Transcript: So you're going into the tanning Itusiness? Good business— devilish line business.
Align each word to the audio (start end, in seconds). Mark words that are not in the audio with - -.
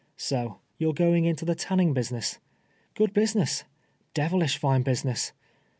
So 0.17 0.57
you're 0.79 0.95
going 0.95 1.25
into 1.25 1.45
the 1.45 1.53
tanning 1.53 1.93
Itusiness? 1.93 2.39
Good 2.95 3.13
business— 3.13 3.65
devilish 4.15 4.63
line 4.63 4.81
business. 4.81 5.31